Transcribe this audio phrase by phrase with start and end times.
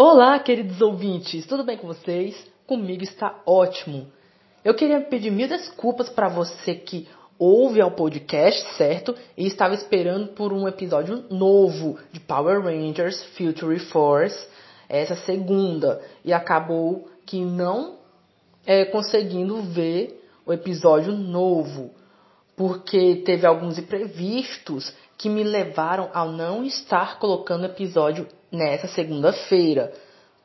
[0.00, 2.36] Olá, queridos ouvintes, tudo bem com vocês?
[2.68, 4.06] Comigo está ótimo.
[4.64, 9.12] Eu queria pedir mil desculpas para você que ouve ao podcast, certo?
[9.36, 14.46] E estava esperando por um episódio novo de Power Rangers Future Force,
[14.88, 17.96] essa segunda, e acabou que não
[18.64, 21.90] é, conseguindo ver o episódio novo,
[22.56, 29.92] porque teve alguns imprevistos que me levaram a não estar colocando episódio nessa segunda-feira,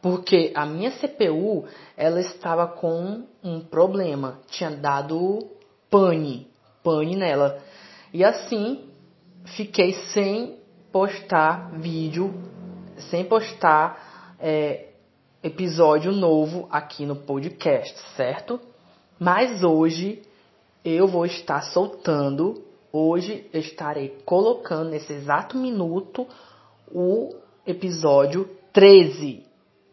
[0.01, 5.47] porque a minha CPU ela estava com um problema, tinha dado
[5.89, 6.47] pane,
[6.83, 7.59] pane nela.
[8.13, 8.89] E assim
[9.45, 10.57] fiquei sem
[10.91, 12.33] postar vídeo,
[13.09, 14.89] sem postar é,
[15.41, 18.59] episódio novo aqui no podcast, certo?
[19.19, 20.21] Mas hoje
[20.83, 26.27] eu vou estar soltando, hoje estarei colocando nesse exato minuto
[26.91, 29.45] o episódio 13,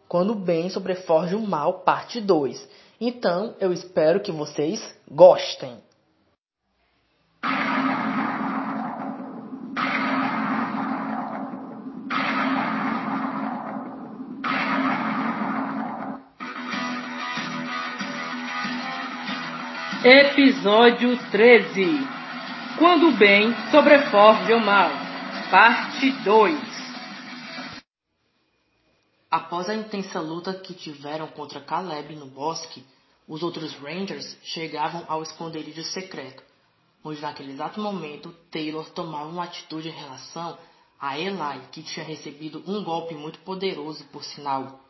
[0.08, 2.68] quando o bem sobreforge o mal, parte 2.
[3.00, 5.78] Então, eu espero que vocês gostem.
[20.02, 22.08] Episódio 13
[22.78, 24.90] Quando o bem sobreforge o mal,
[25.50, 26.69] parte 2
[29.30, 32.84] Após a intensa luta que tiveram contra Caleb no bosque,
[33.28, 36.42] os outros Rangers chegavam ao esconderijo secreto,
[37.04, 40.58] onde naquele exato momento Taylor tomava uma atitude em relação
[40.98, 44.80] a Eli, que tinha recebido um golpe muito poderoso, por sinal.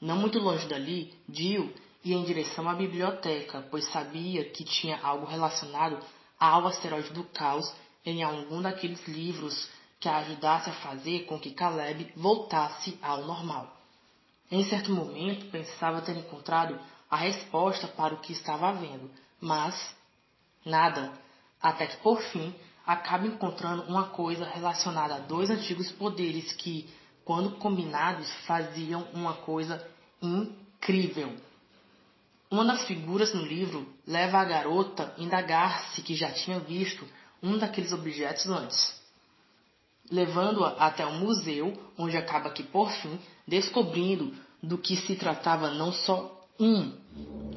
[0.00, 5.26] Não muito longe dali, Jill ia em direção à biblioteca, pois sabia que tinha algo
[5.26, 5.98] relacionado
[6.38, 9.68] ao asteroide do caos em algum daqueles livros
[9.98, 13.74] que a ajudasse a fazer com que Caleb voltasse ao normal.
[14.50, 16.78] Em certo momento, pensava ter encontrado
[17.10, 19.94] a resposta para o que estava vendo, mas
[20.64, 21.12] nada,
[21.60, 22.54] até que por fim
[22.86, 26.88] acaba encontrando uma coisa relacionada a dois antigos poderes que,
[27.24, 29.84] quando combinados, faziam uma coisa
[30.22, 31.34] incrível.
[32.48, 37.04] Uma das figuras no livro leva a garota a indagar-se que já tinha visto
[37.42, 39.05] um daqueles objetos antes
[40.10, 45.92] levando-a até o museu, onde acaba que, por fim, descobrindo do que se tratava não
[45.92, 46.92] só um,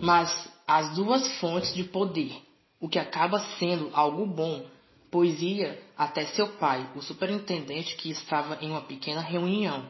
[0.01, 2.41] mas as duas fontes de poder,
[2.79, 4.65] o que acaba sendo algo bom,
[5.11, 9.85] pois ia até seu pai, o superintendente que estava em uma pequena reunião,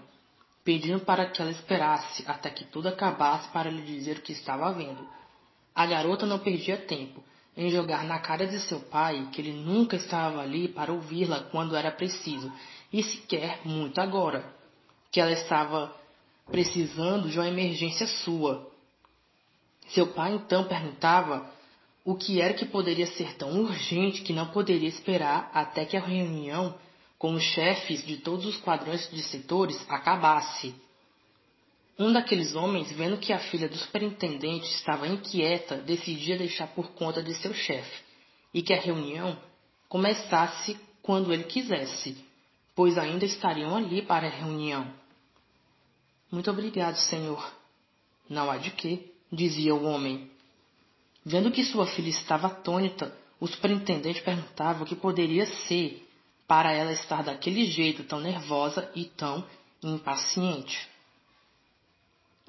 [0.64, 4.72] pedindo para que ela esperasse até que tudo acabasse para lhe dizer o que estava
[4.72, 5.06] vendo.
[5.74, 7.24] A garota não perdia tempo
[7.56, 11.76] em jogar na cara de seu pai que ele nunca estava ali para ouvi-la quando
[11.76, 12.52] era preciso,
[12.92, 14.44] e sequer muito agora,
[15.12, 15.94] que ela estava
[16.48, 18.68] precisando de uma emergência sua.
[19.90, 21.50] Seu pai então perguntava
[22.06, 26.02] o que era que poderia ser tão urgente que não poderia esperar até que a
[26.02, 26.76] reunião
[27.18, 30.74] com os chefes de todos os quadrantes de setores acabasse.
[32.00, 37.22] Um daqueles homens, vendo que a filha do superintendente estava inquieta, decidia deixar por conta
[37.22, 38.02] de seu chefe
[38.54, 39.38] e que a reunião
[39.90, 42.16] começasse quando ele quisesse,
[42.74, 44.90] pois ainda estariam ali para a reunião.
[46.32, 47.54] Muito obrigado, senhor.
[48.30, 50.32] Não há de quê, dizia o homem.
[51.26, 56.08] Vendo que sua filha estava atônita, o superintendente perguntava o que poderia ser
[56.48, 59.46] para ela estar daquele jeito tão nervosa e tão
[59.84, 60.88] impaciente.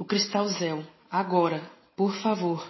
[0.01, 2.67] O cristal Zel, agora, por favor.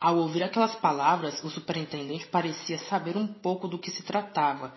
[0.00, 4.72] Ao ouvir aquelas palavras, o superintendente parecia saber um pouco do que se tratava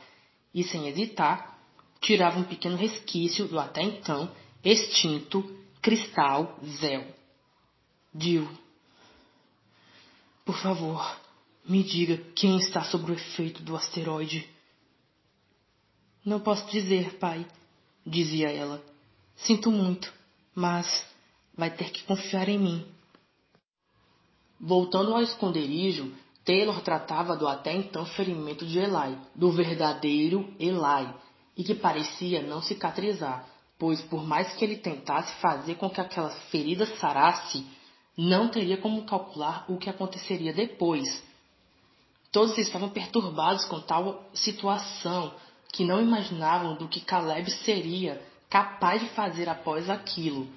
[0.52, 1.56] e, sem hesitar,
[2.02, 4.32] tirava um pequeno resquício do até então
[4.64, 7.06] extinto cristal Zel.
[8.12, 8.50] Dio,
[10.44, 11.16] por favor,
[11.64, 14.50] me diga quem está sob o efeito do asteroide.
[16.26, 17.46] Não posso dizer, pai,
[18.04, 18.84] dizia ela.
[19.36, 20.12] Sinto muito,
[20.56, 21.06] mas
[21.56, 22.86] vai ter que confiar em mim.
[24.60, 26.12] Voltando ao esconderijo,
[26.46, 31.14] Taylor tratava do até então ferimento de Eli, do verdadeiro Eli,
[31.58, 33.46] e que parecia não cicatrizar,
[33.78, 37.66] pois por mais que ele tentasse fazer com que aquela ferida sarasse,
[38.18, 41.24] não teria como calcular o que aconteceria depois.
[42.32, 45.34] Todos estavam perturbados com tal situação
[45.72, 50.48] que não imaginavam do que Caleb seria capaz de fazer após aquilo.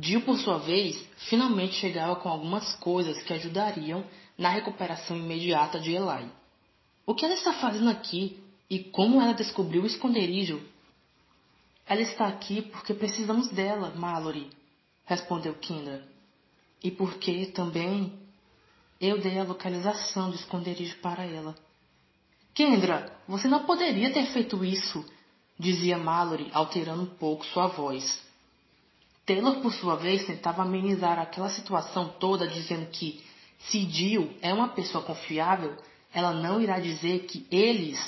[0.00, 4.04] Jill, por sua vez, finalmente chegava com algumas coisas que ajudariam
[4.36, 6.30] na recuperação imediata de Eli.
[7.04, 8.38] O que ela está fazendo aqui
[8.70, 10.62] e como ela descobriu o esconderijo?
[11.86, 14.50] Ela está aqui porque precisamos dela, Mallory,
[15.06, 16.06] respondeu Kendra.
[16.82, 18.12] E porque também
[19.00, 21.56] eu dei a localização do esconderijo para ela.
[22.54, 25.04] Kendra, você não poderia ter feito isso,
[25.58, 28.27] dizia Mallory, alterando um pouco sua voz.
[29.28, 33.22] Taylor, por sua vez, tentava amenizar aquela situação toda, dizendo que,
[33.58, 35.76] se Jill é uma pessoa confiável,
[36.14, 37.98] ela não irá dizer que eles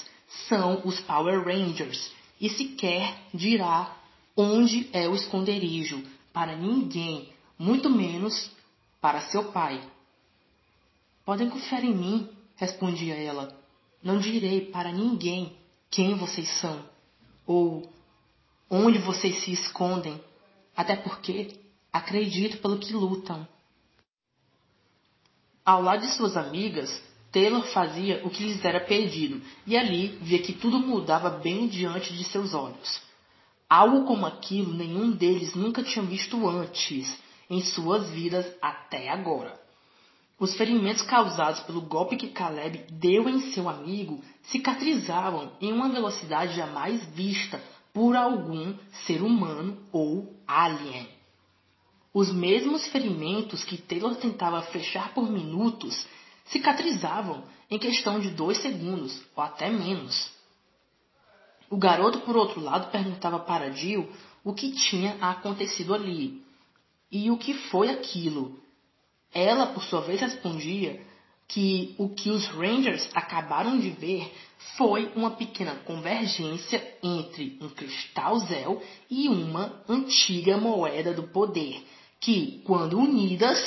[0.48, 3.94] são os Power Rangers e sequer dirá
[4.34, 6.02] onde é o esconderijo
[6.32, 7.28] para ninguém,
[7.58, 8.50] muito menos
[8.98, 9.78] para seu pai.
[11.26, 13.54] Podem confiar em mim, respondia ela.
[14.02, 15.54] Não direi para ninguém
[15.90, 16.82] quem vocês são
[17.46, 17.92] ou
[18.70, 20.18] onde vocês se escondem,
[20.76, 21.58] até porque
[21.92, 23.46] acredito pelo que lutam.
[25.64, 30.42] Ao lado de suas amigas, Taylor fazia o que lhes era pedido, e ali via
[30.42, 33.00] que tudo mudava bem diante de seus olhos.
[33.68, 37.16] Algo como aquilo nenhum deles nunca tinha visto antes
[37.48, 39.60] em suas vidas até agora.
[40.40, 46.56] Os ferimentos causados pelo golpe que Caleb deu em seu amigo cicatrizavam em uma velocidade
[46.56, 48.74] jamais vista por algum
[49.06, 51.08] ser humano ou alien.
[52.12, 56.06] Os mesmos ferimentos que Taylor tentava fechar por minutos
[56.46, 60.30] cicatrizavam em questão de dois segundos, ou até menos.
[61.68, 64.10] O garoto, por outro lado, perguntava para Jill
[64.42, 66.42] o que tinha acontecido ali
[67.12, 68.58] e o que foi aquilo.
[69.32, 71.00] Ela, por sua vez, respondia
[71.50, 74.32] que o que os Rangers acabaram de ver
[74.76, 81.84] foi uma pequena convergência entre um cristal Zel e uma antiga moeda do poder,
[82.20, 83.58] que, quando unidas,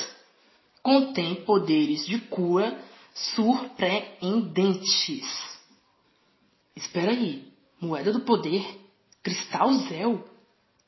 [0.81, 2.81] contém poderes de cura
[3.13, 5.27] surpreendentes.
[6.75, 7.51] Espera aí,
[7.81, 8.65] moeda do poder,
[9.21, 10.25] cristal Zel.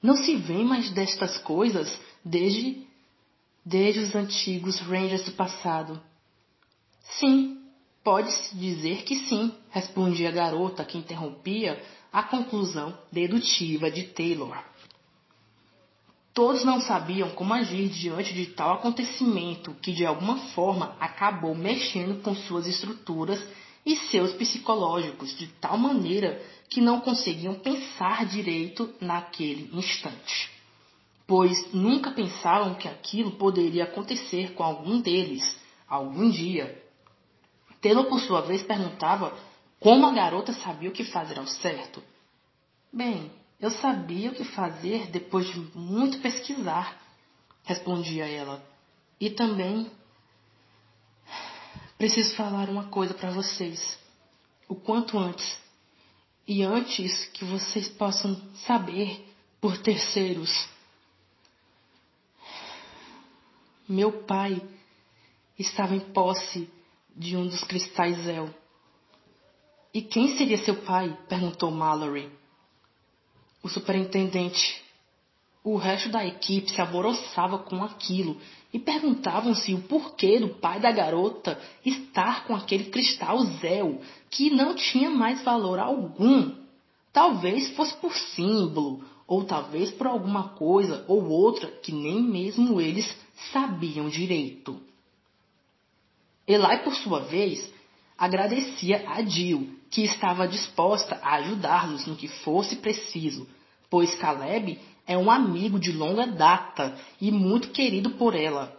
[0.01, 2.85] Não se vê mais destas coisas desde
[3.65, 5.99] desde os antigos Rangers do passado.
[7.09, 7.57] Sim,
[8.03, 11.81] pode-se dizer que sim, respondia a garota que interrompia
[12.11, 14.57] a conclusão dedutiva de Taylor.
[16.33, 22.21] Todos não sabiam como agir diante de tal acontecimento que de alguma forma acabou mexendo
[22.21, 23.41] com suas estruturas
[23.85, 30.49] e seus psicológicos de tal maneira que não conseguiam pensar direito naquele instante.
[31.25, 35.57] Pois nunca pensaram que aquilo poderia acontecer com algum deles
[35.87, 36.84] algum dia.
[37.85, 39.31] Taylor, por sua vez, perguntava
[39.79, 42.01] como a garota sabia o que fazer ao certo.
[42.91, 46.99] Bem, eu sabia o que fazer depois de muito pesquisar,
[47.63, 48.59] respondia ela.
[49.21, 49.91] E também
[51.95, 53.99] preciso falar uma coisa para vocês,
[54.67, 55.55] o quanto antes.
[56.47, 58.35] E antes que vocês possam
[58.65, 59.31] saber
[59.61, 60.67] por terceiros.
[63.87, 64.59] Meu pai
[65.59, 66.67] estava em posse
[67.15, 68.49] de um dos cristais Zel.
[69.93, 71.17] E quem seria seu pai?
[71.27, 72.29] perguntou Mallory
[73.65, 74.83] o superintendente.
[75.63, 78.37] O resto da equipe se alvoroçava com aquilo
[78.71, 84.75] e perguntavam-se o porquê do pai da garota estar com aquele cristal Zéu que não
[84.75, 86.51] tinha mais valor algum.
[87.11, 93.11] Talvez fosse por símbolo, ou talvez por alguma coisa ou outra que nem mesmo eles
[93.51, 94.79] sabiam direito.
[96.47, 97.71] Eli, por sua vez,
[98.17, 103.47] agradecia a Jill, que estava disposta a ajudá-los no que fosse preciso,
[103.89, 108.75] pois Caleb é um amigo de longa data e muito querido por ela.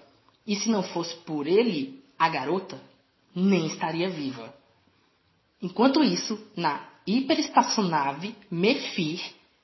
[0.47, 2.81] E se não fosse por ele, a garota
[3.35, 4.55] nem estaria viva.
[5.61, 9.21] Enquanto isso, na hiperespaçonave, Mephir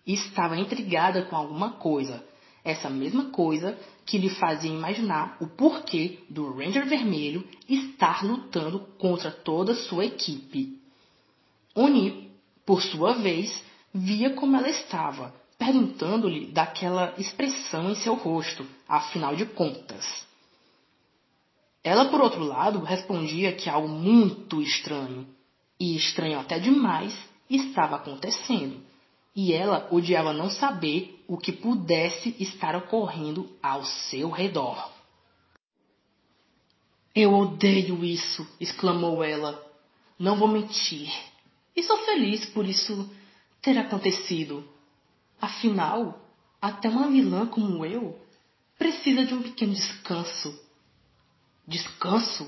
[0.06, 2.24] estava intrigada com alguma coisa.
[2.64, 3.76] Essa mesma coisa
[4.06, 10.78] que lhe fazia imaginar o porquê do Ranger Vermelho estar lutando contra toda sua equipe.
[11.74, 12.30] Oni,
[12.64, 19.46] por sua vez, via como ela estava, perguntando-lhe daquela expressão em seu rosto, afinal de
[19.46, 20.26] contas.
[21.82, 25.26] Ela, por outro lado, respondia que algo muito estranho,
[25.80, 27.16] e estranho até demais,
[27.50, 28.80] estava acontecendo,
[29.34, 34.92] e ela odiava não saber o que pudesse estar ocorrendo ao seu redor.
[37.14, 39.66] Eu odeio isso, exclamou ela.
[40.18, 41.10] Não vou mentir.
[41.74, 43.10] E sou feliz por isso
[43.62, 44.62] ter acontecido.
[45.40, 46.20] Afinal,
[46.60, 48.20] até uma vilã como eu
[48.76, 50.54] precisa de um pequeno descanso.
[51.66, 52.46] Descanso?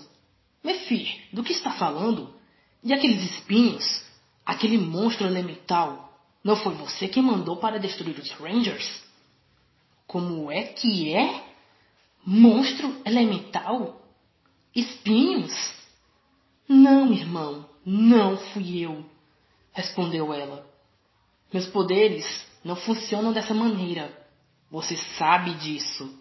[0.63, 2.35] Mefi, do que está falando?
[2.83, 4.05] E aqueles espinhos?
[4.45, 6.14] Aquele monstro elemental?
[6.45, 9.03] Não foi você quem mandou para destruir os Rangers?
[10.07, 11.43] Como é que é?
[12.25, 14.01] Monstro elemental?
[14.75, 15.53] Espinhos?
[16.69, 19.05] Não, irmão, não fui eu,
[19.73, 20.67] respondeu ela.
[21.53, 24.13] Meus poderes não funcionam dessa maneira.
[24.71, 26.19] Você sabe disso.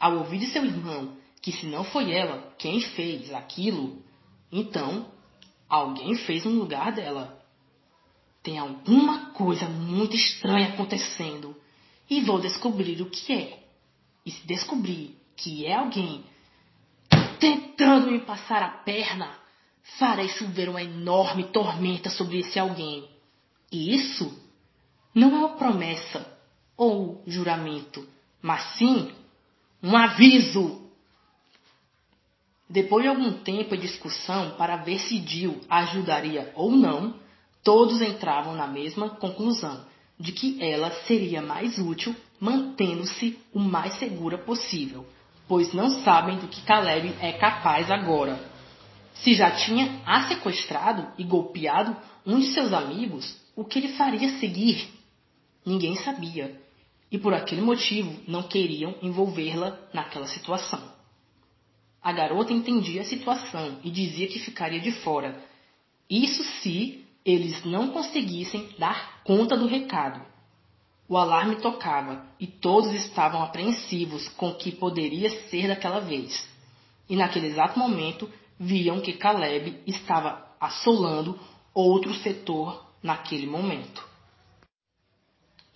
[0.00, 4.02] Ao ouvir de seu irmão que se não foi ela quem fez aquilo,
[4.50, 5.06] então
[5.68, 7.37] alguém fez no lugar dela.
[8.48, 11.54] Tem alguma coisa muito estranha acontecendo
[12.08, 13.62] e vou descobrir o que é.
[14.24, 16.24] E se descobrir que é alguém
[17.38, 19.38] tentando me passar a perna,
[19.98, 23.06] farei chover uma enorme tormenta sobre esse alguém.
[23.70, 24.42] E isso
[25.14, 26.26] não é uma promessa
[26.74, 28.08] ou juramento,
[28.40, 29.12] mas sim
[29.82, 30.90] um aviso.
[32.66, 37.27] Depois de algum tempo de discussão para ver se Jill ajudaria ou não,
[37.68, 39.84] todos entravam na mesma conclusão
[40.18, 45.04] de que ela seria mais útil mantendo-se o mais segura possível,
[45.46, 48.42] pois não sabem do que Caleb é capaz agora.
[49.16, 51.94] Se já tinha a sequestrado e golpeado
[52.24, 54.88] um de seus amigos, o que ele faria seguir?
[55.62, 56.58] Ninguém sabia,
[57.12, 60.80] e por aquele motivo não queriam envolvê-la naquela situação.
[62.02, 65.38] A garota entendia a situação e dizia que ficaria de fora.
[66.08, 70.18] Isso se eles não conseguissem dar conta do recado.
[71.06, 76.48] O alarme tocava e todos estavam apreensivos com o que poderia ser daquela vez.
[77.06, 81.38] E naquele exato momento viam que Caleb estava assolando
[81.74, 84.02] outro setor naquele momento.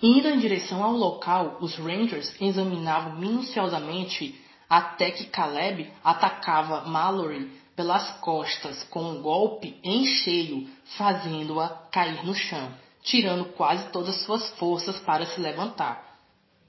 [0.03, 4.41] Indo em direção ao local, os Rangers examinavam minuciosamente
[4.71, 12.35] até que Caleb atacava Mallory pelas costas com um golpe em cheio, fazendo-a cair no
[12.35, 16.13] chão, tirando quase todas suas forças para se levantar.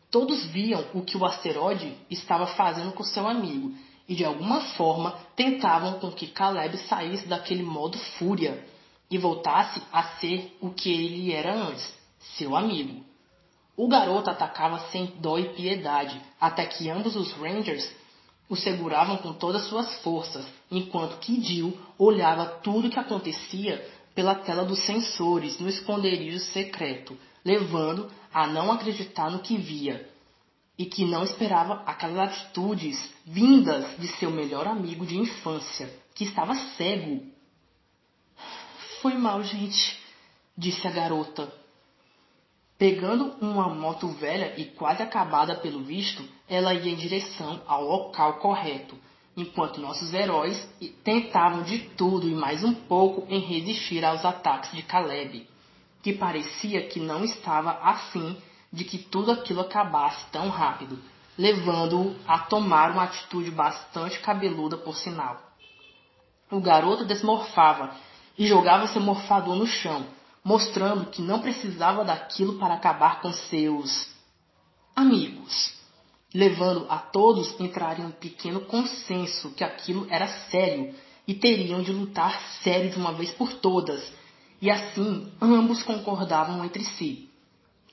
[0.10, 3.74] Todos viam o que o asteroide estava fazendo com seu amigo
[4.08, 8.64] e de alguma forma tentavam com que Caleb saísse daquele modo fúria
[9.10, 11.94] e voltasse a ser o que ele era antes,
[12.38, 13.04] seu amigo.
[13.76, 17.90] O garoto atacava sem dó e piedade, até que ambos os Rangers
[18.54, 23.84] o seguravam com todas suas forças, enquanto Jill olhava tudo o que acontecia
[24.14, 30.08] pela tela dos sensores no esconderijo secreto, levando a não acreditar no que via
[30.78, 36.54] e que não esperava aquelas atitudes vindas de seu melhor amigo de infância, que estava
[36.78, 37.24] cego.
[39.02, 40.00] Foi mal, gente,
[40.56, 41.52] disse a garota,
[42.78, 46.22] Pegando uma moto velha e quase acabada pelo visto,
[46.54, 48.96] ela ia em direção ao local correto,
[49.36, 50.70] enquanto nossos heróis
[51.04, 55.48] tentavam de tudo e mais um pouco em resistir aos ataques de Caleb,
[56.04, 58.38] que parecia que não estava afim
[58.72, 61.00] de que tudo aquilo acabasse tão rápido,
[61.38, 65.42] levando-o a tomar uma atitude bastante cabeluda por sinal.
[66.52, 67.96] O garoto desmorfava
[68.38, 70.06] e jogava seu morfador no chão,
[70.44, 74.12] mostrando que não precisava daquilo para acabar com seus
[74.96, 75.83] amigos,
[76.34, 80.94] levando a todos a entrar em um pequeno consenso que aquilo era sério
[81.28, 84.12] e teriam de lutar sério de uma vez por todas,
[84.62, 87.30] e assim ambos concordavam entre si.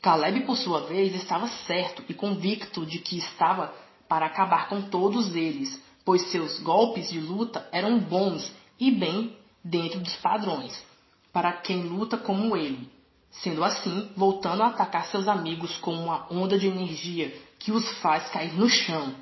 [0.00, 3.74] Caleb, por sua vez, estava certo e convicto de que estava
[4.08, 10.00] para acabar com todos eles, pois seus golpes de luta eram bons e bem dentro
[10.00, 10.90] dos padrões
[11.32, 12.88] para quem luta como ele,
[13.30, 18.28] sendo assim, voltando a atacar seus amigos com uma onda de energia que os faz
[18.30, 19.14] cair no chão.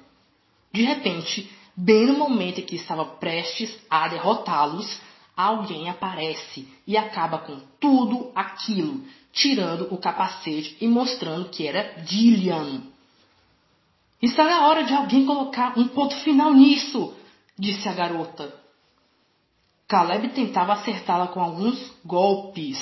[0.72, 5.00] De repente, bem no momento em que estava prestes a derrotá-los,
[5.36, 12.82] alguém aparece e acaba com tudo aquilo, tirando o capacete e mostrando que era Dillian.
[14.22, 17.14] Está na hora de alguém colocar um ponto final nisso,
[17.58, 18.52] disse a garota.
[19.86, 22.78] Caleb tentava acertá-la com alguns golpes,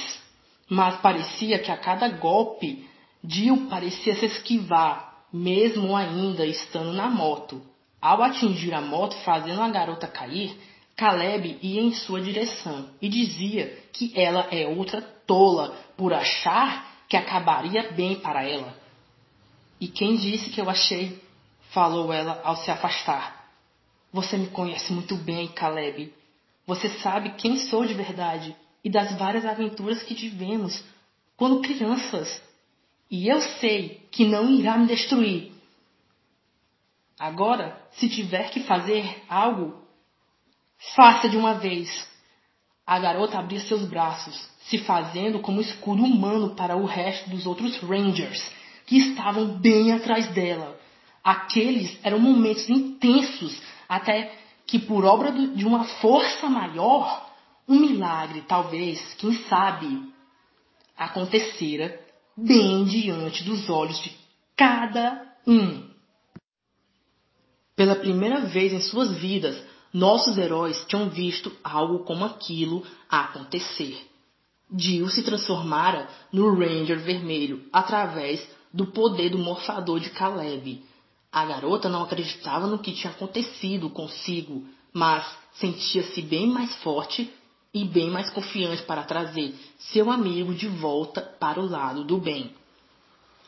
[0.68, 2.88] mas parecia que a cada golpe
[3.22, 7.62] Jill parecia se esquivar, mesmo ainda estando na moto.
[8.00, 10.56] Ao atingir a moto, fazendo a garota cair,
[10.96, 17.16] Caleb ia em sua direção e dizia que ela é outra tola por achar que
[17.16, 18.74] acabaria bem para ela.
[19.80, 21.24] E quem disse que eu achei?
[21.70, 23.50] falou ela ao se afastar.
[24.10, 26.14] Você me conhece muito bem, Caleb.
[26.66, 30.82] Você sabe quem sou de verdade e das várias aventuras que tivemos
[31.36, 32.40] quando crianças.
[33.10, 35.52] E eu sei que não irá me destruir.
[37.18, 39.80] Agora, se tiver que fazer algo,
[40.94, 41.88] faça de uma vez.
[42.86, 47.76] A garota abria seus braços, se fazendo como escudo humano para o resto dos outros
[47.78, 48.52] Rangers,
[48.86, 50.78] que estavam bem atrás dela.
[51.22, 54.32] Aqueles eram momentos intensos, até
[54.66, 57.30] que, por obra de uma força maior,
[57.68, 60.12] um milagre, talvez, quem sabe,
[60.96, 62.05] acontecera
[62.36, 64.12] bem diante dos olhos de
[64.56, 65.86] cada um.
[67.74, 69.62] Pela primeira vez em suas vidas,
[69.92, 73.96] nossos heróis tinham visto algo como aquilo acontecer.
[74.76, 80.82] Jill se transformara no Ranger Vermelho através do poder do morfador de Caleb.
[81.30, 85.24] A garota não acreditava no que tinha acontecido consigo, mas
[85.54, 87.32] sentia-se bem mais forte
[87.72, 92.54] e bem mais confiante para trazer seu amigo de volta para o lado do bem.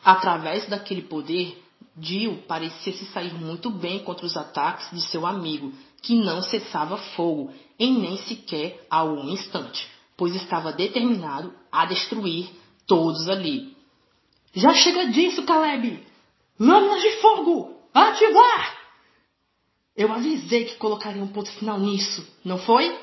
[0.03, 1.61] Através daquele poder,
[1.99, 6.97] Jill parecia se sair muito bem contra os ataques de seu amigo, que não cessava
[6.97, 12.49] fogo em nem sequer a um instante, pois estava determinado a destruir
[12.87, 13.75] todos ali.
[14.53, 16.05] Já chega disso, Caleb!
[16.59, 17.77] Lâminas de fogo!
[17.93, 18.77] Ativar!
[19.95, 22.97] Eu avisei que colocaria um ponto final nisso, não foi?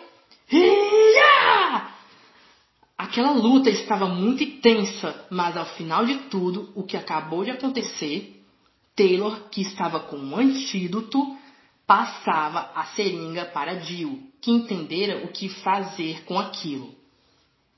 [2.96, 8.42] Aquela luta estava muito intensa, mas ao final de tudo, o que acabou de acontecer,
[8.94, 11.36] Taylor, que estava com um antídoto,
[11.86, 16.94] passava a seringa para Jill, que entendera o que fazer com aquilo.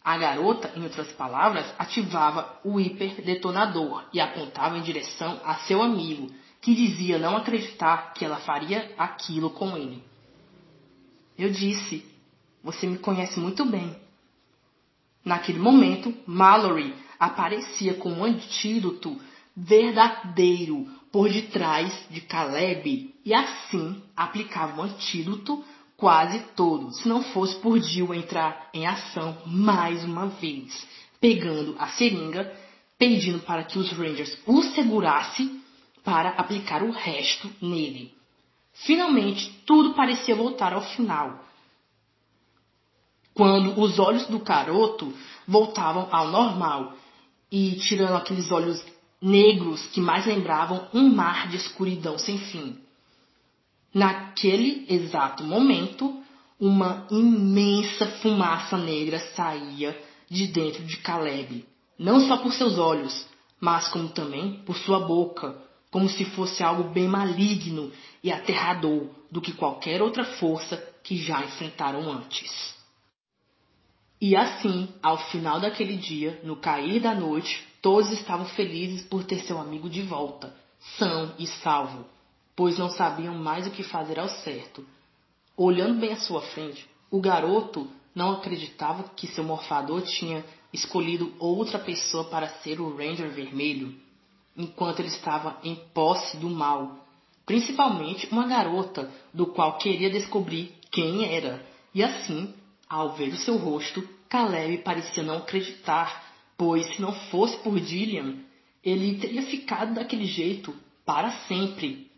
[0.03, 6.31] A garota, em outras palavras, ativava o hiperdetonador e apontava em direção a seu amigo,
[6.63, 10.03] que dizia não acreditar que ela faria aquilo com ele.
[11.37, 12.05] Eu disse,
[12.63, 13.97] você me conhece muito bem.
[15.25, 19.19] Naquele momento, Mallory aparecia com um antídoto
[19.57, 25.65] verdadeiro por detrás de Caleb e assim aplicava o antídoto
[25.97, 30.87] quase todo, se não fosse por Jill entrar em ação mais uma vez,
[31.21, 32.55] pegando a seringa,
[32.97, 35.61] pedindo para que os Rangers o segurassem
[36.05, 38.15] para aplicar o resto nele.
[38.73, 41.45] Finalmente, tudo parecia voltar ao final.
[43.39, 45.15] Quando os olhos do garoto
[45.47, 46.95] voltavam ao normal
[47.53, 48.85] e tirando aqueles olhos
[49.23, 52.77] negros que mais lembravam um mar de escuridão sem fim.
[53.95, 56.21] Naquele exato momento,
[56.59, 59.97] uma imensa fumaça negra saía
[60.29, 61.65] de dentro de Caleb,
[61.97, 63.25] não só por seus olhos,
[63.61, 65.57] mas como também por sua boca,
[65.93, 71.45] como se fosse algo bem maligno e aterrador do que qualquer outra força que já
[71.45, 72.77] enfrentaram antes.
[74.21, 79.39] E assim, ao final daquele dia, no cair da noite, todos estavam felizes por ter
[79.41, 80.55] seu amigo de volta,
[80.99, 82.05] são e salvo,
[82.57, 84.85] pois não sabiam mais o que fazer ao certo.
[85.57, 91.79] Olhando bem à sua frente, o garoto não acreditava que seu morfador tinha escolhido outra
[91.79, 93.95] pessoa para ser o Ranger Vermelho
[94.59, 97.07] enquanto ele estava em posse do mal,
[97.47, 101.65] principalmente uma garota do qual queria descobrir quem era.
[101.95, 102.53] E assim,
[102.89, 106.25] ao ver o seu rosto, Caleb parecia não acreditar,
[106.57, 108.37] pois se não fosse por Dillian,
[108.83, 110.75] ele teria ficado daquele jeito
[111.05, 112.11] para sempre.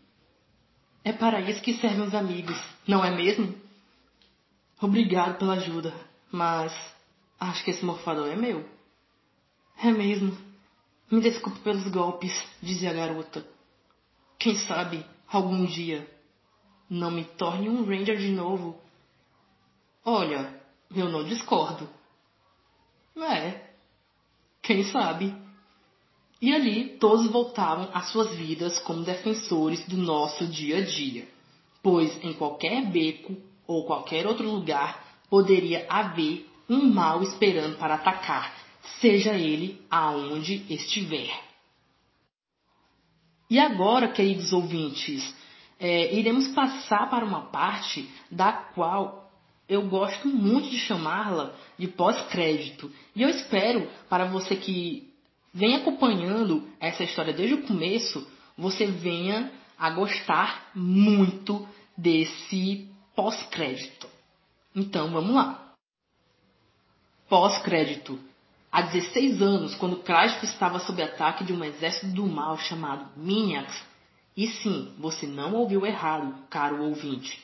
[1.03, 2.57] É para isso que servem os amigos,
[2.87, 3.55] não é mesmo?
[4.79, 5.93] Obrigado pela ajuda,
[6.31, 6.73] mas
[7.39, 8.67] acho que esse morfador é meu.
[9.77, 10.37] É mesmo.
[11.11, 12.31] Me desculpe pelos golpes,
[12.61, 13.45] dizia a garota.
[14.39, 16.07] Quem sabe, algum dia,
[16.89, 18.79] não me torne um Ranger de novo.
[20.03, 20.60] Olha,
[20.95, 21.89] eu não discordo.
[23.17, 23.69] É,
[24.61, 25.35] quem sabe?
[26.41, 31.27] E ali todos voltavam às suas vidas como defensores do nosso dia a dia,
[31.83, 38.61] pois em qualquer beco ou qualquer outro lugar poderia haver um mal esperando para atacar
[38.99, 41.31] seja ele aonde estiver.
[43.49, 45.35] E agora, queridos ouvintes,
[45.79, 49.20] é, iremos passar para uma parte da qual
[49.71, 52.91] eu gosto muito de chamá-la de pós-crédito.
[53.15, 55.09] E eu espero, para você que
[55.53, 61.65] vem acompanhando essa história desde o começo, você venha a gostar muito
[61.97, 64.09] desse pós-crédito.
[64.75, 65.73] Então vamos lá.
[67.29, 68.19] Pós-crédito.
[68.69, 73.85] Há 16 anos, quando Crasto estava sob ataque de um exército do mal chamado Miniax,
[74.35, 77.41] e sim, você não ouviu errado, caro ouvinte.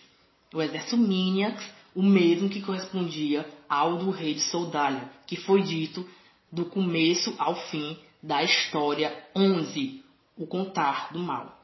[0.53, 6.07] O exército Miniax, o mesmo que correspondia ao do rei de Soldália, que foi dito
[6.51, 10.03] do começo ao fim da história 11,
[10.37, 11.59] o contar do mal.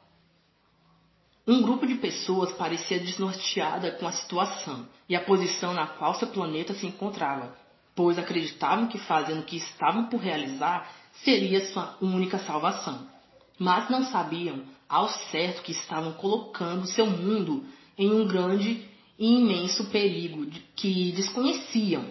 [1.47, 6.29] Um grupo de pessoas parecia desnorteada com a situação e a posição na qual seu
[6.29, 7.55] planeta se encontrava,
[7.93, 10.89] pois acreditavam que fazendo o que estavam por realizar
[11.23, 13.07] seria sua única salvação.
[13.59, 17.63] Mas não sabiam ao certo que estavam colocando seu mundo
[17.95, 22.05] em um grande e imenso perigo que desconheciam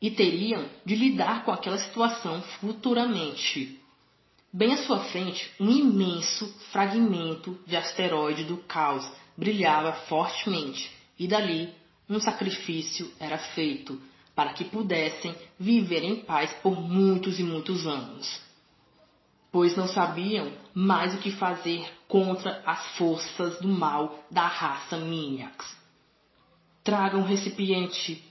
[0.00, 3.80] e teriam de lidar com aquela situação futuramente.
[4.52, 9.04] Bem à sua frente, um imenso fragmento de asteroide do caos
[9.36, 11.72] brilhava fortemente, e dali
[12.08, 14.00] um sacrifício era feito
[14.34, 18.40] para que pudessem viver em paz por muitos e muitos anos.
[19.50, 25.83] Pois não sabiam mais o que fazer contra as forças do mal da raça Miniax.
[26.84, 28.22] Traga um recipiente.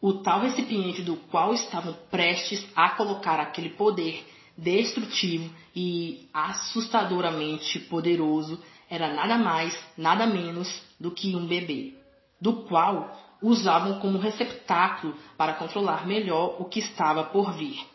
[0.00, 8.60] O tal recipiente do qual estavam prestes a colocar aquele poder destrutivo e assustadoramente poderoso
[8.90, 11.94] era nada mais, nada menos do que um bebê,
[12.40, 17.86] do qual usavam como receptáculo para controlar melhor o que estava por vir.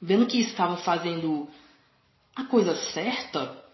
[0.00, 1.48] Vendo que estavam fazendo
[2.34, 3.64] a coisa certa,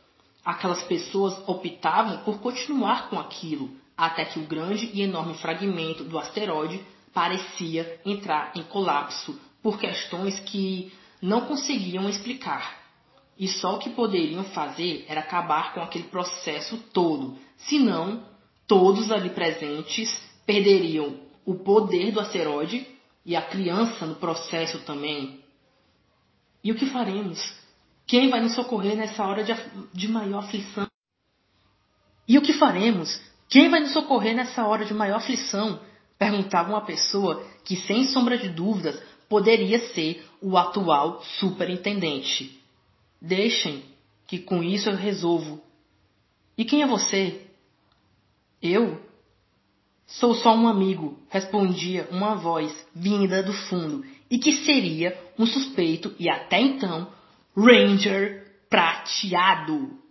[0.45, 6.19] aquelas pessoas optavam por continuar com aquilo, até que o grande e enorme fragmento do
[6.19, 12.81] asteroide parecia entrar em colapso por questões que não conseguiam explicar.
[13.39, 18.25] E só o que poderiam fazer era acabar com aquele processo todo, senão
[18.67, 20.11] todos ali presentes
[20.45, 22.87] perderiam o poder do asteroide
[23.25, 25.43] e a criança no processo também.
[26.63, 27.55] E o que faremos?
[28.07, 29.53] Quem vai nos socorrer nessa hora de,
[29.93, 30.87] de maior aflição?
[32.29, 33.21] E o que faremos?
[33.53, 35.79] Quem vai nos socorrer nessa hora de maior aflição?
[36.19, 42.59] Perguntava uma pessoa que, sem sombra de dúvidas, poderia ser o atual superintendente.
[43.21, 43.85] Deixem
[44.27, 45.63] que com isso eu resolvo.
[46.57, 47.47] E quem é você?
[48.63, 48.99] Eu?
[50.07, 56.15] Sou só um amigo, respondia uma voz vinda do fundo, e que seria um suspeito
[56.19, 57.13] e até então
[57.55, 60.02] Ranger prateado.